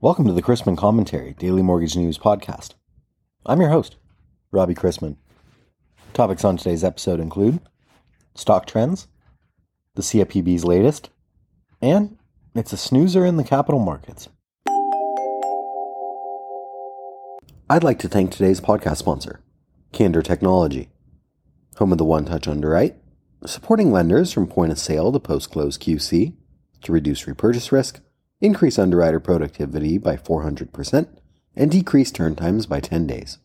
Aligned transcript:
Welcome 0.00 0.28
to 0.28 0.32
the 0.32 0.42
Chrisman 0.42 0.78
Commentary, 0.78 1.34
Daily 1.40 1.60
Mortgage 1.60 1.96
News 1.96 2.18
Podcast. 2.18 2.74
I'm 3.44 3.60
your 3.60 3.70
host, 3.70 3.96
Robbie 4.52 4.76
Chrisman. 4.76 5.16
Topics 6.14 6.44
on 6.44 6.56
today's 6.56 6.84
episode 6.84 7.18
include 7.18 7.58
stock 8.36 8.64
trends, 8.64 9.08
the 9.96 10.02
CFPB's 10.02 10.64
latest, 10.64 11.10
and 11.82 12.16
it's 12.54 12.72
a 12.72 12.76
snoozer 12.76 13.26
in 13.26 13.38
the 13.38 13.42
capital 13.42 13.80
markets. 13.80 14.28
I'd 17.68 17.82
like 17.82 17.98
to 17.98 18.08
thank 18.08 18.30
today's 18.30 18.60
podcast 18.60 18.98
sponsor, 18.98 19.40
Candor 19.90 20.22
Technology, 20.22 20.90
home 21.78 21.90
of 21.90 21.98
the 21.98 22.04
One 22.04 22.24
Touch 22.24 22.46
Underwrite, 22.46 22.94
supporting 23.44 23.90
lenders 23.90 24.32
from 24.32 24.46
point 24.46 24.70
of 24.70 24.78
sale 24.78 25.10
to 25.10 25.18
post 25.18 25.50
close 25.50 25.76
QC 25.76 26.34
to 26.82 26.92
reduce 26.92 27.26
repurchase 27.26 27.72
risk 27.72 27.98
increase 28.40 28.78
underwriter 28.78 29.18
productivity 29.18 29.98
by 29.98 30.16
400%, 30.16 31.08
and 31.56 31.70
decrease 31.70 32.10
turn 32.10 32.36
times 32.36 32.66
by 32.66 32.80
10 32.80 33.06
days. 33.06 33.38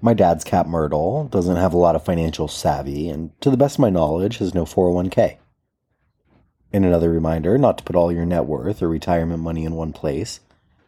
My 0.00 0.14
dad's 0.14 0.44
Cap 0.44 0.66
Myrtle 0.66 1.28
doesn't 1.28 1.56
have 1.56 1.74
a 1.74 1.78
lot 1.78 1.96
of 1.96 2.04
financial 2.04 2.48
savvy, 2.48 3.08
and 3.08 3.38
to 3.40 3.50
the 3.50 3.56
best 3.56 3.76
of 3.76 3.80
my 3.80 3.90
knowledge, 3.90 4.38
has 4.38 4.54
no 4.54 4.64
401k. 4.64 5.38
In 6.72 6.84
another 6.84 7.10
reminder 7.10 7.58
not 7.58 7.78
to 7.78 7.84
put 7.84 7.96
all 7.96 8.12
your 8.12 8.26
net 8.26 8.46
worth 8.46 8.82
or 8.82 8.88
retirement 8.88 9.42
money 9.42 9.64
in 9.64 9.74
one 9.74 9.92
place, 9.92 10.40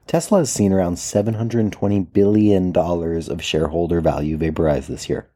Tesla 0.07 0.39
has 0.39 0.51
seen 0.51 0.73
around 0.73 0.97
$720 0.97 2.13
billion 2.13 2.75
of 2.75 3.43
shareholder 3.43 4.01
value 4.01 4.37
vaporize 4.37 4.87
this 4.87 5.09
year. 5.09 5.29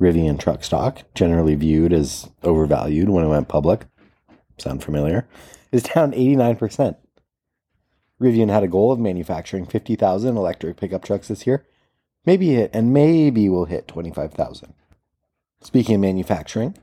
Rivian 0.00 0.38
truck 0.38 0.64
stock, 0.64 1.02
generally 1.14 1.54
viewed 1.54 1.92
as 1.92 2.28
overvalued 2.42 3.08
when 3.08 3.24
it 3.24 3.28
went 3.28 3.48
public, 3.48 3.86
sound 4.58 4.82
familiar, 4.82 5.26
is 5.72 5.82
down 5.82 6.12
89%. 6.12 6.96
Rivian 8.20 8.50
had 8.50 8.62
a 8.62 8.68
goal 8.68 8.92
of 8.92 8.98
manufacturing 8.98 9.66
50,000 9.66 10.36
electric 10.36 10.76
pickup 10.76 11.04
trucks 11.04 11.28
this 11.28 11.46
year. 11.46 11.66
Maybe 12.24 12.50
hit, 12.50 12.70
and 12.72 12.92
maybe 12.92 13.48
we'll 13.48 13.66
hit 13.66 13.86
25,000. 13.88 14.72
Speaking 15.60 15.96
of 15.96 16.00
manufacturing, 16.00 16.76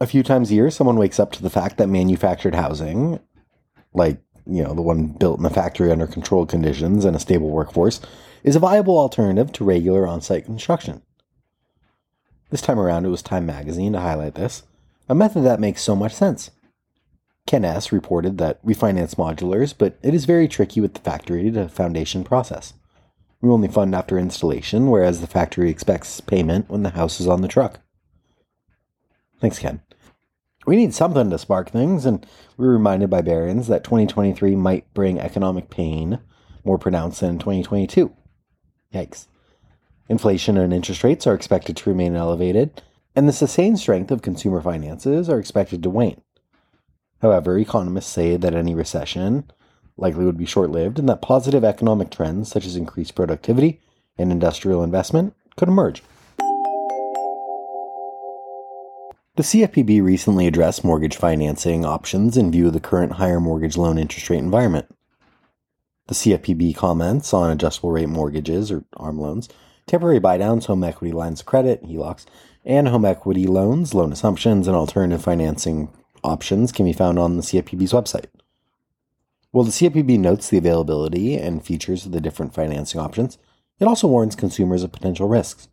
a 0.00 0.06
few 0.06 0.22
times 0.22 0.50
a 0.50 0.54
year, 0.54 0.70
someone 0.70 0.96
wakes 0.96 1.20
up 1.20 1.32
to 1.32 1.42
the 1.42 1.50
fact 1.50 1.78
that 1.78 1.88
manufactured 1.88 2.54
housing, 2.54 3.20
like, 3.92 4.20
you 4.46 4.62
know, 4.62 4.74
the 4.74 4.82
one 4.82 5.06
built 5.06 5.38
in 5.38 5.46
a 5.46 5.50
factory 5.50 5.90
under 5.90 6.06
controlled 6.06 6.48
conditions 6.48 7.04
and 7.04 7.16
a 7.16 7.20
stable 7.20 7.50
workforce, 7.50 8.00
is 8.42 8.56
a 8.56 8.60
viable 8.60 8.98
alternative 8.98 9.52
to 9.52 9.64
regular 9.64 10.06
on 10.06 10.20
site 10.20 10.44
construction. 10.44 11.02
This 12.50 12.60
time 12.60 12.78
around, 12.78 13.06
it 13.06 13.10
was 13.10 13.22
Time 13.22 13.46
Magazine 13.46 13.92
to 13.94 14.00
highlight 14.00 14.34
this, 14.34 14.64
a 15.08 15.14
method 15.14 15.44
that 15.44 15.60
makes 15.60 15.82
so 15.82 15.96
much 15.96 16.12
sense. 16.12 16.50
Ken 17.46 17.64
S. 17.64 17.92
reported 17.92 18.38
that 18.38 18.58
we 18.62 18.72
finance 18.72 19.16
modulars, 19.16 19.74
but 19.76 19.98
it 20.02 20.14
is 20.14 20.24
very 20.24 20.48
tricky 20.48 20.80
with 20.80 20.94
the 20.94 21.00
factory 21.00 21.50
to 21.50 21.68
foundation 21.68 22.24
process. 22.24 22.72
We 23.40 23.50
only 23.50 23.68
fund 23.68 23.94
after 23.94 24.18
installation, 24.18 24.88
whereas 24.90 25.20
the 25.20 25.26
factory 25.26 25.68
expects 25.68 26.20
payment 26.22 26.70
when 26.70 26.82
the 26.82 26.90
house 26.90 27.20
is 27.20 27.28
on 27.28 27.42
the 27.42 27.48
truck. 27.48 27.80
Thanks, 29.40 29.58
Ken. 29.58 29.82
We 30.66 30.76
need 30.76 30.94
something 30.94 31.28
to 31.28 31.38
spark 31.38 31.68
things, 31.68 32.06
and 32.06 32.24
we 32.56 32.66
were 32.66 32.72
reminded 32.72 33.10
by 33.10 33.20
Barron's 33.20 33.66
that 33.68 33.84
2023 33.84 34.56
might 34.56 34.92
bring 34.94 35.20
economic 35.20 35.68
pain 35.68 36.20
more 36.64 36.78
pronounced 36.78 37.20
than 37.20 37.38
2022. 37.38 38.10
Yikes. 38.94 39.26
Inflation 40.08 40.56
and 40.56 40.72
interest 40.72 41.04
rates 41.04 41.26
are 41.26 41.34
expected 41.34 41.76
to 41.76 41.90
remain 41.90 42.16
elevated, 42.16 42.80
and 43.14 43.28
the 43.28 43.32
sustained 43.32 43.78
strength 43.78 44.10
of 44.10 44.22
consumer 44.22 44.62
finances 44.62 45.28
are 45.28 45.38
expected 45.38 45.82
to 45.82 45.90
wane. 45.90 46.22
However, 47.22 47.58
economists 47.58 48.12
say 48.12 48.36
that 48.36 48.54
any 48.54 48.74
recession 48.74 49.50
likely 49.96 50.24
would 50.24 50.38
be 50.38 50.46
short 50.46 50.70
lived 50.70 50.98
and 50.98 51.08
that 51.08 51.22
positive 51.22 51.64
economic 51.64 52.10
trends 52.10 52.50
such 52.50 52.66
as 52.66 52.76
increased 52.76 53.14
productivity 53.14 53.80
and 54.18 54.30
industrial 54.30 54.82
investment 54.82 55.34
could 55.56 55.68
emerge. 55.68 56.02
The 59.36 59.42
CFPB 59.42 60.00
recently 60.00 60.46
addressed 60.46 60.84
mortgage 60.84 61.16
financing 61.16 61.84
options 61.84 62.36
in 62.36 62.52
view 62.52 62.68
of 62.68 62.72
the 62.72 62.78
current 62.78 63.14
higher 63.14 63.40
mortgage 63.40 63.76
loan 63.76 63.98
interest 63.98 64.30
rate 64.30 64.38
environment. 64.38 64.86
The 66.06 66.14
CFPB 66.14 66.76
comments 66.76 67.34
on 67.34 67.50
adjustable 67.50 67.90
rate 67.90 68.08
mortgages 68.08 68.70
or 68.70 68.84
ARM 68.96 69.18
loans, 69.18 69.48
temporary 69.86 70.20
buydowns, 70.20 70.66
home 70.66 70.84
equity 70.84 71.12
lines 71.12 71.40
of 71.40 71.46
credit, 71.46 71.82
HELOCs, 71.82 72.26
and 72.64 72.86
home 72.86 73.04
equity 73.04 73.46
loans, 73.46 73.92
loan 73.92 74.12
assumptions, 74.12 74.68
and 74.68 74.76
alternative 74.76 75.24
financing 75.24 75.88
options 76.24 76.72
can 76.72 76.84
be 76.84 76.92
found 76.92 77.18
on 77.18 77.36
the 77.36 77.42
CFPB's 77.42 77.92
website. 77.92 78.26
While 79.52 79.64
the 79.64 79.70
CFPB 79.70 80.18
notes 80.18 80.48
the 80.48 80.58
availability 80.58 81.36
and 81.36 81.64
features 81.64 82.04
of 82.04 82.12
the 82.12 82.20
different 82.20 82.54
financing 82.54 83.00
options, 83.00 83.38
it 83.78 83.86
also 83.86 84.08
warns 84.08 84.34
consumers 84.34 84.82
of 84.82 84.90
potential 84.90 85.28
risks. 85.28 85.68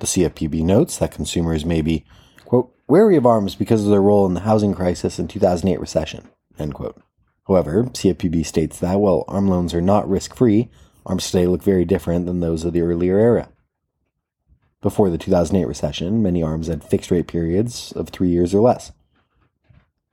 The 0.00 0.06
CFPB 0.06 0.64
notes 0.64 0.98
that 0.98 1.12
consumers 1.12 1.64
may 1.64 1.82
be, 1.82 2.04
quote, 2.44 2.74
wary 2.88 3.16
of 3.16 3.26
arms 3.26 3.54
because 3.54 3.84
of 3.84 3.90
their 3.90 4.02
role 4.02 4.26
in 4.26 4.34
the 4.34 4.40
housing 4.40 4.74
crisis 4.74 5.18
and 5.18 5.28
2008 5.28 5.78
recession, 5.78 6.28
end 6.58 6.74
quote. 6.74 7.00
However, 7.46 7.84
CFPB 7.84 8.44
states 8.44 8.78
that 8.80 9.00
while 9.00 9.24
ARM 9.28 9.48
loans 9.48 9.72
are 9.74 9.80
not 9.80 10.08
risk 10.08 10.34
free, 10.34 10.68
ARMs 11.06 11.30
today 11.30 11.46
look 11.46 11.62
very 11.62 11.84
different 11.84 12.26
than 12.26 12.40
those 12.40 12.64
of 12.64 12.72
the 12.72 12.82
earlier 12.82 13.18
era. 13.18 13.48
Before 14.80 15.10
the 15.10 15.18
2008 15.18 15.66
recession, 15.66 16.22
many 16.22 16.42
ARMs 16.42 16.68
had 16.68 16.84
fixed 16.84 17.10
rate 17.10 17.26
periods 17.26 17.92
of 17.92 18.08
three 18.08 18.28
years 18.28 18.54
or 18.54 18.60
less. 18.60 18.92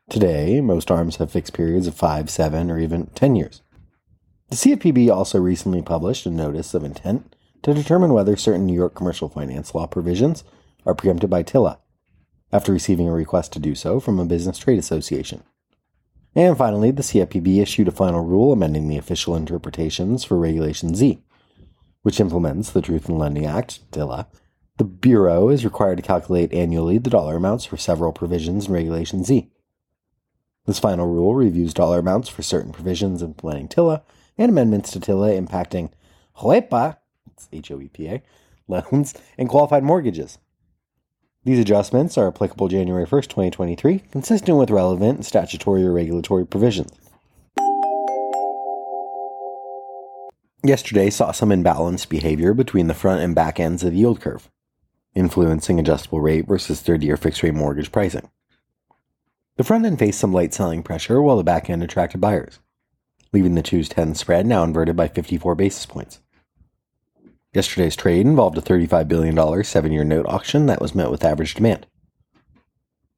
Today, 0.08 0.62
most 0.62 0.92
ARMs 0.92 1.16
have 1.18 1.32
fixed 1.32 1.54
periods 1.54 1.88
of 1.88 1.96
5, 1.96 2.30
7, 2.30 2.70
or 2.70 2.78
even 2.78 3.08
10 3.08 3.36
years. 3.36 3.64
The 4.50 4.56
CFPB 4.56 5.10
also 5.10 5.40
recently 5.40 5.82
published 5.82 6.28
a 6.28 6.30
notice 6.30 6.76
of 6.76 6.84
intent 6.84 7.36
to 7.64 7.74
determine 7.74 8.14
whether 8.14 8.36
certain 8.36 8.68
New 8.68 8.76
York 8.76 8.94
commercial 8.94 9.30
finance 9.30 9.74
law 9.74 9.88
provisions 9.88 10.44
are 10.86 10.94
preempted 10.94 11.32
by 11.32 11.42
TILA, 11.42 11.80
after 12.52 12.72
receiving 12.72 13.08
a 13.08 13.14
request 13.14 13.52
to 13.54 13.60
do 13.60 13.74
so 13.74 14.00
from 14.00 14.20
a 14.20 14.26
business 14.26 14.60
trade 14.60 14.78
association. 14.78 15.42
And 16.36 16.56
finally, 16.56 16.92
the 16.92 17.02
CFPB 17.02 17.60
issued 17.60 17.88
a 17.88 17.92
final 17.92 18.24
rule 18.24 18.54
amending 18.54 18.88
the 18.88 19.00
official 19.00 19.36
interpretations 19.36 20.24
for 20.24 20.38
Regulation 20.38 20.94
Z, 20.94 21.20
which 22.04 22.20
implements 22.20 22.70
the 22.70 22.82
Truth 22.82 23.10
in 23.10 23.18
Lending 23.18 23.48
Act, 23.48 23.80
TILA. 23.92 24.28
The 24.78 24.84
Bureau 24.84 25.50
is 25.50 25.66
required 25.66 25.96
to 25.96 26.04
calculate 26.04 26.54
annually 26.54 27.00
the 27.00 27.10
dollar 27.10 27.38
amounts 27.38 27.66
for 27.66 27.78
several 27.78 28.12
provisions 28.12 28.68
in 28.68 28.74
Regulation 28.74 29.24
Z. 29.24 29.50
This 30.66 30.80
final 30.80 31.08
rule 31.08 31.36
reviews 31.36 31.74
dollar 31.74 32.00
amounts 32.00 32.28
for 32.28 32.42
certain 32.42 32.72
provisions 32.72 33.22
implementing 33.22 33.68
TILA 33.68 34.02
and 34.38 34.50
amendments 34.50 34.92
to 34.92 35.00
TILA 35.00 35.40
impacting 35.40 35.92
HOEPA, 36.38 36.98
H-O-E-P-A, 37.54 38.24
loans 38.68 39.14
and 39.38 39.48
qualified 39.48 39.84
mortgages. 39.84 40.40
These 41.44 41.60
adjustments 41.60 42.18
are 42.18 42.28
applicable 42.28 42.68
January 42.68 43.06
1st, 43.06 43.28
2023, 43.28 44.00
consistent 44.12 44.58
with 44.58 44.72
relevant 44.72 45.26
statutory 45.26 45.86
or 45.86 45.94
regulatory 45.94 46.46
provisions. 46.46 46.92
Yesterday 50.64 51.12
saw 51.12 51.32
some 51.32 51.50
imbalanced 51.50 52.10
behavior 52.10 52.56
between 52.56 52.88
the 52.88 52.96
front 52.96 53.22
and 53.22 53.36
back 53.36 53.60
ends 53.60 53.84
of 53.84 53.92
the 53.92 54.00
yield 54.00 54.20
curve, 54.20 54.50
influencing 55.14 55.80
adjustable 55.80 56.22
rate 56.22 56.48
versus 56.48 56.82
30 56.82 57.06
year 57.06 57.18
fixed 57.18 57.44
rate 57.44 57.54
mortgage 57.54 57.92
pricing. 57.92 58.28
The 59.58 59.64
front 59.64 59.86
end 59.86 60.00
faced 60.00 60.20
some 60.20 60.34
light 60.34 60.54
selling 60.54 60.84
pressure 60.84 61.22
while 61.22 61.38
the 61.38 61.44
back 61.44 61.70
end 61.70 61.82
attracted 61.82 62.20
buyers, 62.20 62.60
leaving 63.32 63.56
the 63.56 63.64
2's 63.64 63.88
10 63.88 64.16
spread 64.16 64.46
now 64.46 64.64
inverted 64.64 64.98
by 64.98 65.08
54 65.08 65.56
basis 65.56 65.86
points. 65.86 66.20
Yesterday's 67.54 67.96
trade 67.96 68.26
involved 68.26 68.58
a 68.58 68.62
$35 68.62 69.08
billion 69.08 69.64
seven 69.64 69.94
year 69.94 70.04
note 70.04 70.26
auction 70.28 70.66
that 70.66 70.82
was 70.82 70.94
met 70.94 71.10
with 71.10 71.24
average 71.24 71.54
demand. 71.54 71.88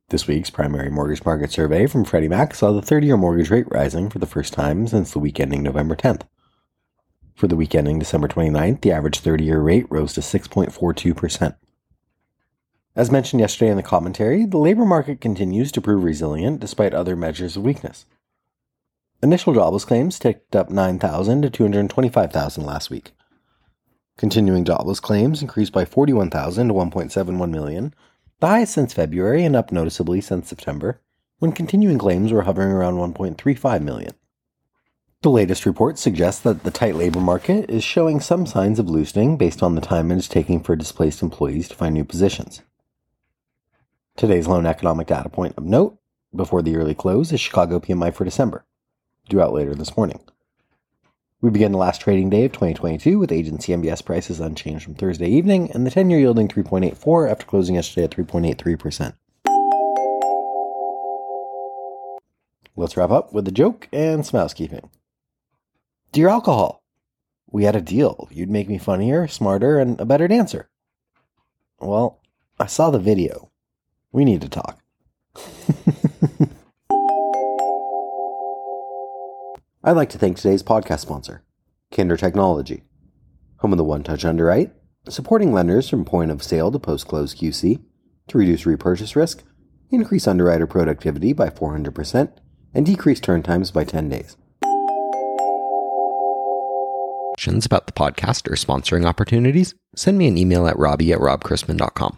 This 0.09 0.28
week's 0.28 0.52
primary 0.52 0.92
mortgage 0.92 1.25
market 1.25 1.51
survey 1.51 1.88
from 1.88 2.06
Freddie 2.06 2.28
Mac 2.28 2.54
saw 2.54 2.72
the 2.72 2.84
30 2.84 3.07
year 3.07 3.18
mortgage 3.18 3.50
rate 3.50 3.66
rising 3.72 4.10
for 4.10 4.19
the 4.19 4.28
first 4.28 4.54
time 4.54 4.88
since 4.88 5.12
the 5.12 5.19
week 5.19 5.39
ending 5.39 5.63
November 5.63 5.95
10th. 5.95 6.22
For 7.34 7.48
the 7.48 7.56
week 7.56 7.74
ending 7.74 7.98
December 7.98 8.28
29th, 8.28 8.81
the 8.81 8.92
average 8.92 9.19
30 9.19 9.44
year 9.44 9.60
rate 9.60 9.88
rose 9.89 10.13
to 10.13 10.22
6.42%. 10.22 11.56
As 12.98 13.12
mentioned 13.12 13.42
yesterday 13.42 13.70
in 13.70 13.78
the 13.78 13.84
commentary, 13.84 14.44
the 14.44 14.58
labor 14.58 14.84
market 14.84 15.22
continues 15.22 15.72
to 15.72 15.82
prove 15.82 16.04
resilient 16.04 16.60
despite 16.60 16.96
other 16.96 17.16
measures 17.16 17.56
of 17.56 17.62
weakness. 17.62 18.08
Initial 19.22 19.54
jobless 19.54 19.86
claims 19.86 20.18
ticked 20.18 20.56
up 20.56 20.72
9,000 20.72 21.44
to 21.44 21.50
225,000 21.52 22.66
last 22.66 22.90
week. 22.90 23.12
Continuing 24.18 24.66
jobless 24.66 25.00
claims 25.00 25.44
increased 25.44 25.72
by 25.74 25.86
41,000 25.86 26.70
to 26.70 26.74
1.71 26.74 27.52
million, 27.52 27.94
the 28.40 28.48
highest 28.48 28.74
since 28.74 28.96
February 28.96 29.46
and 29.46 29.56
up 29.56 29.72
noticeably 29.72 30.20
since 30.20 30.50
September, 30.50 31.00
when 31.38 31.52
continuing 31.52 32.00
claims 32.00 32.32
were 32.32 32.42
hovering 32.42 32.72
around 32.72 32.96
1.35 32.96 33.84
million. 33.84 34.16
The 35.22 35.30
latest 35.30 35.68
report 35.68 36.00
suggests 36.00 36.42
that 36.42 36.64
the 36.64 36.72
tight 36.72 36.96
labor 36.96 37.20
market 37.20 37.70
is 37.70 37.84
showing 37.84 38.20
some 38.20 38.48
signs 38.48 38.80
of 38.80 38.90
loosening 38.90 39.38
based 39.38 39.62
on 39.62 39.76
the 39.76 39.82
time 39.82 40.12
it 40.12 40.18
is 40.18 40.28
taking 40.28 40.64
for 40.64 40.76
displaced 40.76 41.22
employees 41.22 41.70
to 41.70 41.76
find 41.76 41.94
new 41.94 42.04
positions. 42.04 42.64
Today's 44.18 44.48
lone 44.48 44.66
economic 44.66 45.06
data 45.06 45.30
point 45.30 45.54
of 45.58 45.64
note 45.64 46.00
Before 46.36 46.64
the 46.64 46.75
early 46.75 46.96
close 46.96 47.31
is 47.31 47.40
Chicago 47.40 47.80
PMI 47.80 48.12
for 48.12 48.25
December, 48.25 48.66
due 49.30 49.40
out 49.40 49.54
later 49.54 49.75
this 49.75 49.96
morning. 49.96 50.19
We 51.40 51.52
begin 51.52 51.72
the 51.72 51.78
last 51.78 52.02
trading 52.02 52.31
day 52.31 52.46
of 52.46 52.52
2022 52.52 53.19
with 53.19 53.31
agency 53.31 53.74
MBS 53.74 54.04
prices 54.04 54.40
unchanged 54.40 54.86
from 54.86 54.96
Thursday 54.96 55.30
evening 55.30 55.72
and 55.72 55.86
the 55.86 55.92
10 55.92 56.10
year 56.10 56.19
yielding 56.19 56.48
3.84 56.48 57.30
after 57.30 57.46
closing 57.46 57.75
yesterday 57.75 58.06
at 58.06 58.10
3.83%. 58.10 59.14
Let's 62.75 62.98
wrap 62.98 63.12
up 63.12 63.34
with 63.34 63.48
a 63.48 63.52
joke 63.52 63.88
and 63.94 64.25
some 64.25 64.40
housekeeping. 64.40 64.90
Dear 66.12 66.30
alcohol, 66.30 66.81
we 67.52 67.66
had 67.66 67.75
a 67.75 67.81
deal. 67.81 68.28
You'd 68.31 68.50
make 68.50 68.68
me 68.68 68.80
funnier, 68.80 69.28
smarter, 69.28 69.78
and 69.78 70.02
a 70.02 70.06
better 70.06 70.28
dancer. 70.28 70.70
Well, 71.80 72.20
I 72.60 72.66
saw 72.66 72.90
the 72.90 72.98
video. 72.98 73.52
We 74.12 74.25
need 74.25 74.42
to 74.42 74.50
talk. 74.50 74.80
I'd 79.83 79.95
like 79.95 80.09
to 80.09 80.18
thank 80.18 80.38
today's 80.38 80.63
podcast 80.63 81.00
sponsor, 81.00 81.44
Candor 81.92 82.18
Technology, 82.18 82.83
home 83.57 83.71
of 83.74 83.77
the 83.77 83.83
One 83.83 84.04
Touch 84.04 84.25
Underwrite, 84.25 84.71
supporting 85.07 85.54
lenders 85.54 85.88
from 85.88 86.04
point 86.04 86.31
of 86.31 86.44
sale 86.44 86.71
to 86.71 86.80
post 86.80 87.07
close 87.07 87.33
QC 87.33 87.81
to 88.27 88.38
reduce 88.38 88.65
repurchase 88.65 89.15
risk, 89.15 89.44
increase 89.89 90.27
underwriter 90.27 90.68
productivity 90.68 91.31
by 91.31 91.50
400%, 91.50 92.31
and 92.74 92.86
decrease 92.86 93.19
turn 93.19 93.44
times 93.44 93.71
by 93.71 93.83
10 93.86 94.10
days. 94.10 94.36
Questions 97.36 97.65
about 97.65 97.86
the 97.88 97.94
podcast 97.94 98.51
or 98.51 98.56
sponsoring 98.56 99.06
opportunities? 99.06 99.74
Send 99.95 100.18
me 100.18 100.27
an 100.27 100.38
email 100.38 100.68
at 100.68 100.77
robbie 100.77 101.13
at 101.13 101.19
robchrisman.com. 101.19 102.18